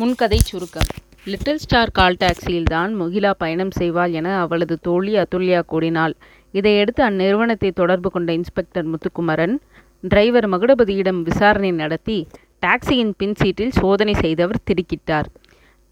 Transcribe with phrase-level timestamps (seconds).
[0.00, 0.90] முன்கதை சுருக்கம்.
[1.30, 6.14] Little star call டாக்ஸியில் தான் முகிலா பயணம் செய்வாள் என அவளது தோழி அதுல்யா கூறினாள்.
[6.58, 9.56] இதையடுத்து அந்நிறுவனத்தை தொடர்பு கொண்ட இன்ஸ்பெக்டர் முத்துக்குமரன்
[10.04, 12.18] டிரைவர் மகுடபதியிடம் விசாரணை நடத்தி
[12.66, 15.28] டாக்ஸியின் பின் சீட்டில் சோதனை செய்தவர் திடுக்கிட்டார்.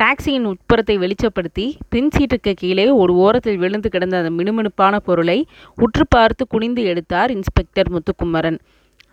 [0.00, 5.38] டாக்ஸியின் உட்புறத்தை வெளிச்சப்படுத்தி பின் சீட்டுக்கு கீழே ஒரு ஓரத்தில் விழுந்து கிடந்த அந்த மினுமினுப்பான பொருளை
[5.84, 8.60] உற்று பார்த்து குனிந்து எடுத்தார் இன்ஸ்பெக்டர் முத்துக்குமரன்.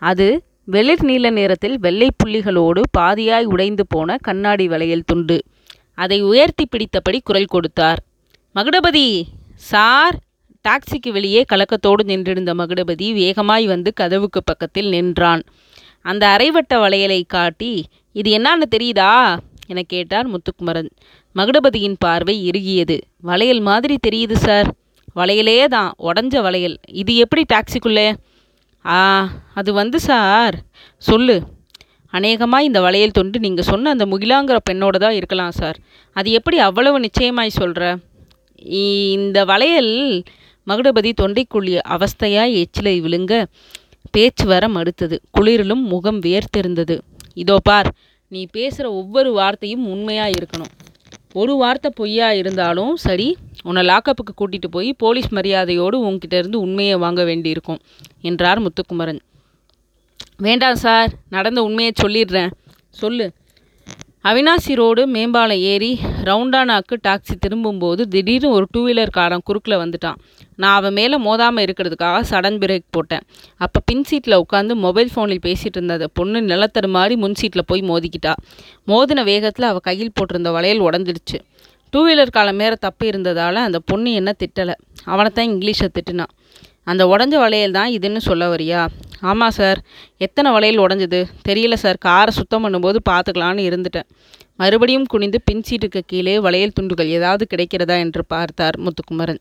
[0.02, 0.28] அது
[0.66, 5.42] வெளிர் நீல நிறத்தில் வெள்ளை புள்ளிகளோடு பாதியாய் உடைந்து போன கண்ணாடி வளையல் துண்டு.
[5.94, 8.02] அதை உயர்த்தி பிடித்தபடி குரல் கொடுத்தார்.
[8.54, 9.22] மகுடபதி
[9.54, 10.18] சார்.
[10.68, 15.42] டாக்ஸிக்கு வெளியே கலக்கத்தோடு நின்றிருந்த மகுடபதி வேகமாய் வந்து கதவுக்கு பக்கத்தில் நின்றான்.
[16.00, 19.38] அந்த அரைவட்ட வளையலை காட்டி இது என்னான்னு தெரியுதா?
[19.66, 20.90] என கேட்டார் முத்துக்குமரன்.
[21.34, 23.00] மகுடபதியின் பார்வை இறுகியது.
[23.20, 24.74] வளையல் மாதிரி தெரியுது சார்.
[25.16, 25.94] வளையலே தான்.
[25.98, 26.76] உடஞ்ச வளையல்.
[26.88, 28.14] இது எப்படி டாக்ஸிக்குள்ளே?
[28.84, 29.00] ஆ
[29.60, 30.56] அது வந்து சார்.
[31.02, 31.36] சொல்லு.
[32.12, 35.78] அநேகமாக இந்த வளையல் தொண்டு நீங்கள் சொன்ன அந்த முகிலாங்கிற பெண்ணோட தான் இருக்கலாம் சார்.
[36.16, 37.84] அது எப்படி அவ்வளவு நிச்சயமாய் சொல்கிற
[39.16, 39.92] இந்த வளையல்
[40.66, 43.34] மகுடபதி தொண்டைக்குழி அவஸ்தையாய் எச்சிலை விழுங்க
[44.14, 45.16] பேச்சு வர மறுத்தது.
[45.36, 46.96] குளிரிலும் முகம் வேர்த்திருந்தது
[47.42, 47.88] இதோ பார்
[48.32, 50.72] நீ பேசுகிற ஒவ்வொரு வார்த்தையும் உண்மையாக இருக்கணும்.
[51.40, 53.28] ஒரு வார்த்தை பொய்யா இருந்தாலும் சரி
[53.68, 57.80] உன்னை லாக்கப்புக்கு கூட்டிகிட்டு போய் போலீஸ் மரியாதையோடு உன்கிட்ட இருந்து உண்மையை வாங்க வேண்டியிருக்கும்
[58.20, 59.22] என்றார் முத்துக்குமரன்.
[60.36, 62.52] வேண்டாம் சார் நடந்த உண்மையை சொல்லிடுறேன்.
[63.02, 63.26] சொல்லு.
[64.28, 65.88] அவினாசி ரோடு மேம்பாலம் ஏறி
[66.24, 70.18] ரவுண்டானாக்கு டாக்ஸி திரும்பும்போது திடீர்னு ஒரு டூ வீலர் காரன் குறுக்கில் வந்துட்டான்.
[70.56, 73.24] நான் அவன் மேலே மோதாமல் இருக்கிறதுக்காக சடன் பிரேக் போட்டேன்.
[73.56, 78.32] அப்போ பின் சீட்டில் உட்காந்து மொபைல் ஃபோனில் பேசிகிட்டு இருந்த பொண்ணு நிலத்தரு மாதிரி முன் சீட்டில் போய் மோதிக்கிட்டா.
[78.86, 81.40] மோதின வேகத்தில் அவள் கையில் போட்டிருந்த வளையல் உடஞ்சிடுச்சு.
[81.94, 84.74] டூ வீலர் காலம் மேலே தப்பு இருந்ததால் அந்த பொண்ணு என்ன திட்டலை?
[85.12, 86.32] அவனை தான் இங்கிலீஷை திட்டினான்
[86.90, 88.80] அந்த உடஞ்ச வளையல் தான் இதுன்னு சொல்ல வரியா?
[89.30, 89.78] ஆமாம் சார்
[90.26, 91.20] எத்தனை வளையல் உடஞ்சது?
[91.48, 94.08] தெரியல சார் காரை சுத்தம் பண்ணும்போது பார்த்துக்கலான்னு இருந்துட்டேன்.
[94.62, 99.40] மறுபடியும் குனிந்து பின் சீட்டுக்கு கீழே வளையல் துண்டுகள் ஏதாவது கிடைக்கிறதா என்று பார்த்தார் முத்துக்குமரன்.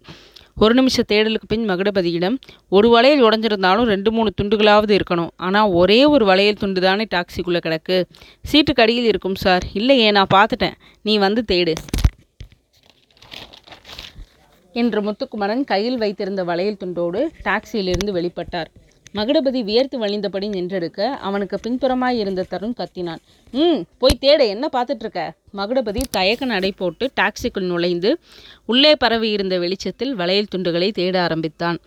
[0.64, 2.38] ஒரு நிமிஷ தேடலுக்கு பின் மகுடபதியிடம்
[2.78, 5.32] ஒரு வளையல் உடஞ்சிருந்தாலும் ரெண்டு மூணு துண்டுகளாவது இருக்கணும்.
[5.48, 7.98] ஆனால் ஒரே ஒரு வளையல் துண்டு தானே டாக்ஸிக்குள்ளே கிடக்கு.
[8.52, 10.78] சீட்டுக்கு அடியில் இருக்கும் சார் இல்லையே நான் பார்த்துட்டேன்.
[11.10, 11.76] நீ வந்து தேடு.
[14.74, 18.70] என்று முத்துக்குமரன் கையில் வைத்திருந்த வளையல் துண்டோடு டாக்ஸியிலிருந்து வெளிப்பட்டார்.
[19.16, 23.22] மகுடபதி வியர்த்து வழிந்தபடி நின்றெடுக்க அவனுக்கு பின்புறமாய் இருந்த தருண் கத்தினான்.
[23.54, 25.22] ம் போய் தேட என்ன பார்த்துட்ருக்க
[25.58, 28.12] மகுடபதி தயக்க நடை போட்டு டாக்ஸிக்குள் நுழைந்து
[28.72, 31.78] உள்ளே பரவி இருந்த வெளிச்சத்தில் வளையல் துண்டுகளை தேட ஆரம்பித்தான்.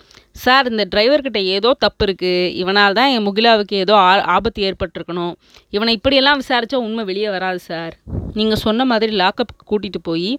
[0.43, 5.35] சார் இந்த டிரைவர்கிட்ட ஏதோ தப்பு இருக்குது இவனால் தான் என் முகிலாவுக்கு ஏதோ ஆ ஆபத்து ஏற்பட்டிருக்கணும்.
[5.77, 7.95] இவனை இப்படியெல்லாம் விசாரித்தா உண்மை வெளியே வராது சார்.
[8.39, 10.31] நீங்கள் சொன்ன மாதிரி லாக்கப்புக்கு கூட்டிகிட்டு போய்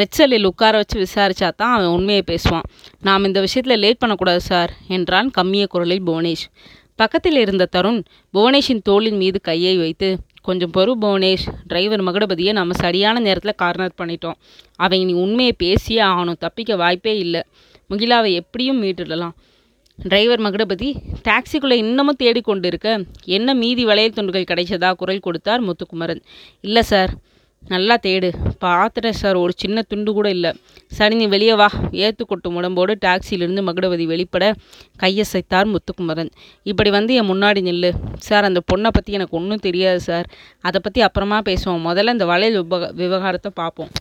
[0.00, 2.66] ரெச்சலில் உட்கார வச்சு விசாரிச்சா தான் அவன் உண்மையை பேசுவான்.
[3.08, 6.46] நாம் இந்த விஷயத்தில் லேட் பண்ணக்கூடாது சார் என்றான் கம்மிய குரலில் புவனேஷ்.
[7.00, 8.00] பக்கத்தில் இருந்த தருண்
[8.34, 10.08] புவனேஷின் தோளின் மீது கையை வைத்து
[10.48, 14.38] கொஞ்சம் பொறு புவனேஷ் டிரைவர் மகுடபதியை நம்ம சரியான நேரத்தில் கார்னர் பண்ணிட்டோம்.
[14.84, 17.42] அவன் இனி உண்மையை பேசியே ஆகணும் தப்பிக்க வாய்ப்பே இல்லை.
[17.90, 19.34] முகிலாவை எப்படியும் மீட்டுடலாம்.
[19.98, 20.88] டிரைவர் மகுடபதி
[21.28, 22.88] டாக்ஸிக்குள்ளே இன்னமும் தேடிக்கொண்டு இருக்க
[23.38, 26.22] என்ன மீதி வளையல் துண்டுகள் கிடைச்சதா குரல் கொடுத்தார் முத்துக்குமரன்.
[26.60, 27.12] இல்லை சார்
[27.72, 28.28] நல்லா தேடு.
[28.64, 30.50] பார்த்துட்டேன் சார் ஒரு சின்ன துண்டு கூட இல்லை.
[30.98, 31.68] சரி நீ வெளியே வா.
[32.04, 34.44] ஏத்து கொட்டும் உடம்போடு டாக்ஸியிலிருந்து மகுடவதி வெளிப்பட
[35.02, 36.30] கையசைத்தார் முத்துக்குமரன்.
[36.72, 37.90] இப்படி வந்து என் முன்னாடி நில்லு.
[38.28, 40.28] சார் அந்த பொண்ணை பற்றி எனக்கு ஒன்றும் தெரியாது சார்.
[40.68, 41.86] அதை பற்றி அப்புறமா பேசுவோம்.
[41.88, 43.92] முதல்ல இந்த வளையல் விவக விவகாரத்தை பார்ப்போம்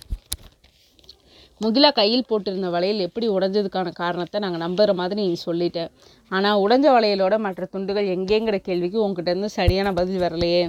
[1.61, 5.91] முகிலா கையில் போட்டிருந்த வளையல் எப்படி உடைஞ்சதுக்கான காரணத்தை நாங்கள் நம்புகிற மாதிரி நீ சொல்லிட்டேன்
[6.31, 10.63] ஆனால் உடைஞ்ச வளையலோட மற்ற துண்டுகள் எங்கேங்கிற கேள்விக்கு உங்ககிட்ட இருந்து சரியான பதில் வரலையே.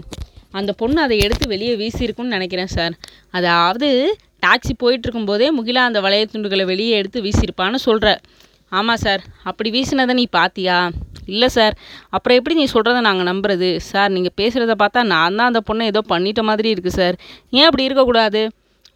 [0.58, 2.94] அந்த பொண்ணு அதை எடுத்து வெளியே வீசியிருக்குன்னு நினைக்கிறேன் சார்.
[3.38, 3.88] அதாவது
[4.44, 8.08] டாக்ஸி போயிட்டுருக்கும்போதே முகிலா அந்த வளைய துண்டுகளை வெளியே எடுத்து வீசியிருப்பான்னு சொல்கிற
[8.78, 9.22] ஆமாம் சார்.
[9.50, 10.78] அப்படி வீசினதை நீ பார்த்தியா
[11.32, 11.74] இல்லை சார்.
[12.16, 13.68] அப்புறம் எப்படி நீ சொல்கிறத நாங்கள் நம்புறது?
[13.90, 17.16] சார் நீங்கள் பேசுகிறத பார்த்தா நான் தான் அந்த பொண்ணை ஏதோ பண்ணிட்ட மாதிரி இருக்குது சார்.
[17.58, 18.42] ஏன் அப்படி இருக்கக்கூடாது?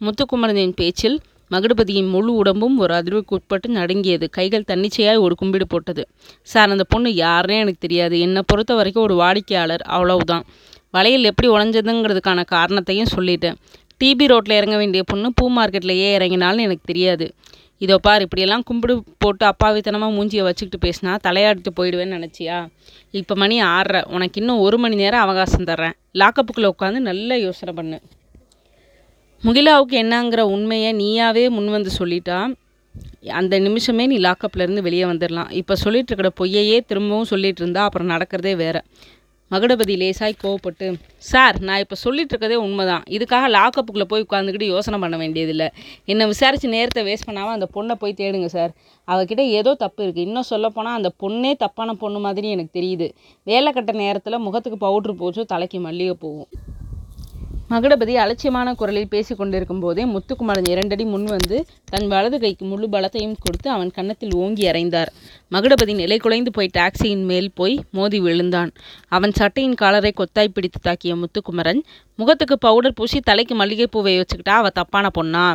[0.05, 1.17] முத்துக்குமரனின் பேச்சில்
[1.51, 4.25] மகுடபதியின் முழு உடம்பும் ஒரு அதிர்வுக்கு உட்பட்டு நடுங்கியது.
[4.37, 6.03] கைகள் தன்னிச்சையாய் ஒரு கும்பிடு போட்டது.
[6.51, 8.17] சார் அந்த பொண்ணு யாருன்னே எனக்கு தெரியாது.
[8.27, 9.83] என்னை பொறுத்த வரைக்கும் ஒரு வாடிக்கையாளர்.
[9.95, 10.45] அவ்வளவுதான்.
[10.93, 13.57] வளையல் எப்படி உடஞ்சதுங்கிறதுக்கான காரணத்தையும் சொல்லிட்டேன்.
[14.01, 17.25] டிபி ரோட்டில் இறங்க வேண்டிய பொண்ணு பூ மார்க்கெட்லேயே இறங்கினாலும் எனக்கு தெரியாது.
[17.85, 18.93] இதோ பார் இப்படியெல்லாம் கும்பிடு
[19.23, 22.57] போட்டு அப்பாவித்தனமாக மூஞ்சியை வச்சுக்கிட்டு பேசினா தலையாடிட்டு போயிடுவேன்னு நினச்சியா?
[23.19, 24.01] இப்போ மணி ஆறரை.
[24.15, 25.95] உனக்கு இன்னும் ஒரு மணி நேரம் அவகாசம் தர்றேன்.
[26.21, 27.99] லாக்கப்புக்குள்ளே உட்காந்து நல்லா யோசனை பண்ணு.
[29.43, 32.39] முகிலாவுக்கு என்னங்கிற உண்மையை நீயாவே முன் வந்து சொல்லிட்டா
[33.39, 38.53] அந்த நிமிஷமே நீ லாக்கப்லேருந்து வெளியே வந்துடலாம் இப்போ சொல்லிட்டு இருக்கிற பொய்யையே திரும்பவும் சொல்லிட்டு இருந்தா அப்புறம் நடக்கிறதே
[38.61, 38.81] வேறு.
[39.51, 40.87] மகுடபதி லேசாய் கோவப்பட்டு
[41.29, 43.03] சார் நான் இப்போ சொல்லிட்டு இருக்கதே உண்மைதான்.
[43.15, 45.67] இதுக்காக லாக்கப்புக்குள்ளே போய் உட்காந்துக்கிட்டு யோசனை பண்ண வேண்டியதில்லை.
[46.11, 48.71] என்னை விசாரித்து நேரத்தை வேஸ்ட் பண்ணாமல் அந்த பொண்ணை போய் தேடுங்க சார்.
[49.07, 53.09] அவகிட்ட ஏதோ தப்பு இருக்குது இன்னும் சொல்லப்போனால் அந்த பொண்ணே தப்பான பொண்ணு மாதிரி எனக்கு தெரியுது.
[53.51, 56.49] வேலை கட்ட நேரத்தில் முகத்துக்கு பவுட்ரு போச்சு தலைக்கு மல்லிகை போகும்
[57.71, 61.57] மகுடபதி அலட்சியமான குரலில் பேசி கொண்டிருக்கும் போதே முத்துக்குமரன் இரண்டடி முன் வந்து
[61.91, 65.11] தன் வலது கைக்கு முழு பலத்தையும் கொடுத்து அவன் கன்னத்தில் ஓங்கி அறைந்தார்.
[65.53, 68.71] மகுடபதி நிலை குலைந்து போய் டாக்ஸியின் மேல் போய் மோதி விழுந்தான்.
[69.17, 71.81] அவன் சட்டையின் காலரை கொத்தாய் பிடித்து தாக்கிய முத்துக்குமரன்
[72.21, 75.45] முகத்துக்கு பவுடர் பூசி தலைக்கு மல்லிகைப்பூவை வச்சுக்கிட்டா அவள் தப்பான பொண்ணா?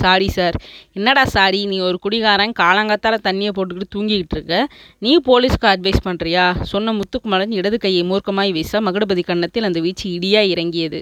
[0.00, 0.56] Sorry sir.
[0.98, 1.58] என்னடா சாரி?
[1.66, 4.56] நீ ஒரு குடிகாரன் காலங்காத்தால் தண்ணியை போட்டுக்கிட்டு தூங்கிக்கிட்டு இருக்க.
[4.98, 10.52] நீ போலீஸ்க்கு அட்வைஸ் பண்ணுறியா சொன்ன முத்துக்குமரன் இடது கையை மூர்க்கமாய் வீச மகுடபதி கன்னத்தில் அந்த வீச்சு இடியாக
[10.54, 11.00] இறங்கியது.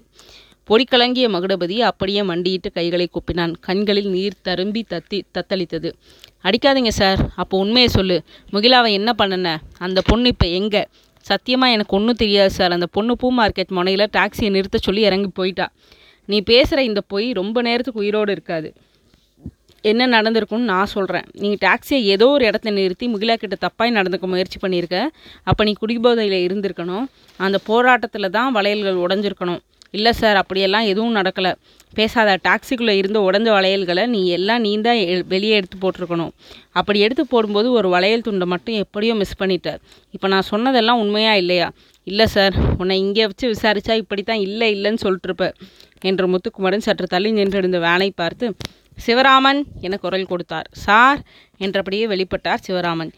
[0.68, 3.52] பொடிக்கலங்கிய மகுடபதி அப்படியே மண்டியிட்டு கைகளை குப்பினான்.
[3.66, 5.90] கண்களில் நீர் தரும்பி தத்தி தத்தளித்தது.
[6.48, 8.16] அடிக்காதீங்க சார் அப்போ உண்மையை சொல்லு.
[8.52, 9.54] முகிலாவை என்ன பண்ணன?
[9.86, 10.82] அந்த பொண்ணு இப்போ எங்கே?
[11.26, 15.66] சத்தியமாக எனக்கு ஒன்றும் தெரியாது சார் அந்த பொண்ணு பூ மார்க்கெட் முனையில் டாக்ஸியை நிறுத்த சொல்லி இறங்கி போயிட்டா.
[16.28, 18.68] நீ பேசுகிற இந்த பொய் ரொம்ப நேரத்துக்கு உயிரோடு இருக்காது.
[19.90, 24.58] என்ன நடந்திருக்குன்னு நான் சொல்கிறேன் நீங்கள் டாக்ஸியை ஏதோ ஒரு இடத்துல நிறுத்தி முகிலா கிட்ட தப்பாய் நடந்துக்க முயற்சி
[24.64, 24.98] பண்ணியிருக்க.
[25.50, 27.06] அப்போ நீ குடிபோதையில் இருந்திருக்கணும்.
[27.40, 29.60] அந்த போராட்டத்தில் தான் வளையல்கள் உடஞ்சிருக்கணும்.
[29.90, 31.52] இல்லை சார் அப்படியெல்லாம் எதுவும் நடக்கலை.
[31.94, 36.30] பேசாத டாக்ஸிக்குள்ளே இருந்த உடஞ்ச வளையல்களை நீ எல்லாம் நீ தான் எ- வெளியே எடுத்து போட்டிருக்கணும்.
[36.70, 39.78] அப்படி எடுத்து போடும்போது ஒரு வளையல் துண்டை மட்டும் எப்படியோ மிஸ் பண்ணிட்ட
[40.10, 41.70] இப்போ நான் சொன்னதெல்லாம் உண்மையா இல்லையா?
[42.04, 45.52] இல்லை சார் உன்னை இங்கே வச்சு விசாரிச்சா இப்படி தான் இல்லை இல்லைன்னு சொல்லிட்டுருப்ப.
[46.00, 48.54] என்று முத்துக்குமரன் சற்று தள்ளி நின்றிருந்த வேனை பார்த்து
[49.06, 50.66] சிவராமன் என குரல் கொடுத்தார்.
[50.70, 51.20] சார்
[51.58, 53.10] என்றபடியே வெளிப்பட்டார் சிவராமன்.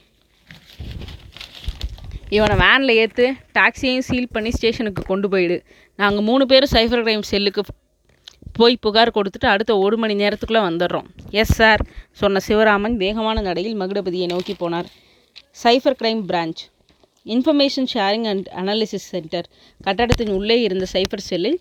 [2.37, 3.25] இவனை வேனில் ஏற்று
[3.57, 5.57] டாக்ஸியையும் சீல் பண்ணி ஸ்டேஷனுக்கு கொண்டு போயிடு.
[6.01, 7.63] நாங்கள் மூணு பேரும் சைபர் கிரைம் செல்லுக்கு
[8.59, 11.09] போய் புகார் கொடுத்துட்டு அடுத்த ஒரு மணி நேரத்துக்குள்ளே வந்துடுறோம்.
[11.41, 11.83] எஸ் சார்
[12.21, 14.89] சொன்ன சிவராமன் வேகமான நடையில் மகுடபதியை நோக்கி போனார்.
[15.63, 16.63] Cyber crime branch
[17.35, 19.47] information sharing and analysis centre
[19.81, 21.61] கட்டடத்தின் உள்ளே இருந்த சைபர் செல்லில்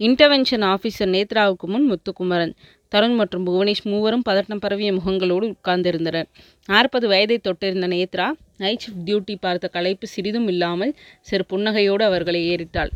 [0.00, 2.54] இன்டர்வென்ஷன் ஆஃபீஸர் நேத்ராவுக்கு முன் முத்துக்குமரன்
[2.94, 6.28] தருண் மற்றும் புவனேஷ் மூவரும் பதட்டம் பரவிய முகங்களோடு உட்கார்ந்திருந்தனர்.
[6.66, 8.28] நாற்பது வயதை தொட்டிருந்த நேத்ரா
[8.58, 12.90] நைட் ஷிஃப்ட் டியூட்டி பார்த்த களைப்பு சிறிதும் இல்லாமல் சிறு புன்னகையோடு அவர்களை ஏறிட்டாள்.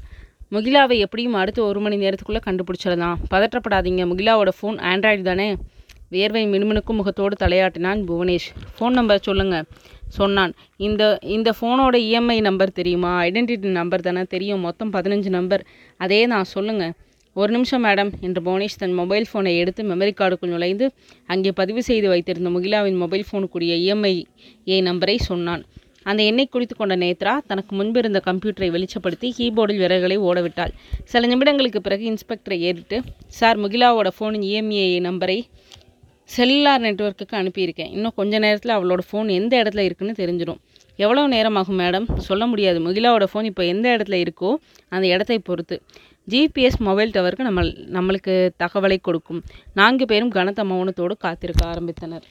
[0.53, 3.19] முகிலாவை எப்படியும் அடுத்த ஒரு மணி நேரத்துக்குள்ளே கண்டுபிடிச்சிடலாம்.
[3.31, 4.03] பதற்றப்படாதீங்க.
[4.12, 5.49] முகிலாவோட ஃபோன் ஆண்ட்ராய்டு தானே?
[6.14, 8.49] வேர்வை மினுமினுக்கும் முகத்தோடு தலையாட்டினான் புவனேஷ்.
[8.76, 9.64] ஃபோன் நம்பர் சொல்லுங்கள்
[10.19, 10.53] சொன்னான்.
[10.87, 11.03] இந்த
[11.37, 13.12] இந்த ஃபோனோட இஎம்ஐ நம்பர் தெரியுமா?
[13.23, 14.61] ஐடென்டிட்டி நம்பர் தானே தெரியும்.
[14.61, 15.62] மொத்தம் பதினஞ்சு நம்பர்
[15.97, 16.93] அதே நான் சொல்லுங்கள்
[17.37, 20.87] ஒரு நிமிஷம் மேடம் என்று புவனேஷ் தன் மொபைல் ஃபோனை எடுத்து மெமரி கார்டுக்குள் நுழைந்து
[21.32, 24.12] அங்கே பதிவு செய்து வைத்திருந்த முகிலாவின் மொபைல் ஃபோனுக்குரிய இஎம்ஐ
[24.73, 25.62] ஏ நம்பரை சொன்னான்.
[26.11, 30.73] அந்த எண்ணை குடித்து கொண்ட நேத்ரா தனக்கு முன்பிருந்த கம்ப்யூட்டரை வெளிச்சப்படுத்தி கீபோர்டில் விரல்களை ஓடவிட்டாள்.
[31.12, 32.99] சில நிமிடங்களுக்கு பிறகு இன்ஸ்பெக்டரை ஏறிட்டு
[33.38, 35.38] சார் முகிலாவோட ஃபோனின் இஎம்ஏ நம்பரை
[36.37, 37.90] செல்லுலார் நெட்வொர்க்குக்கு அனுப்பியிருக்கேன்.
[37.96, 40.61] இன்னும் கொஞ்ச நேரத்தில் அவளோட ஃபோன் எந்த இடத்துல இருக்குன்னு தெரிஞ்சிடும்.
[40.99, 42.78] எவ்வளோ நேரம் ஆகும் மேடம் சொல்ல முடியாது.
[42.87, 44.50] முகிலாவோட ஃபோன் இப்போ எந்த இடத்துல இருக்கோ
[44.94, 45.76] அந்த இடத்தை பொறுத்து.
[46.31, 49.43] ஜிபிஎஸ் மொபைல் டவருக்கு நம்ம நம்மளுக்கு தகவலை கொடுக்கும்.
[49.75, 52.23] நான்கு பேரும் கனத்த மௌனத்தோடு காத்திருக்க ஆரம்பித்தனர்.